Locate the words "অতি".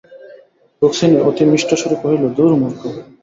1.27-1.43